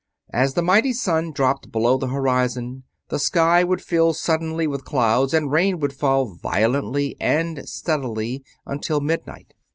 [0.33, 5.31] As that mighty sun dropped below the horizon the sky would fill suddenly with clouds
[5.31, 9.53] and rain would fall violently and steadily until midnight.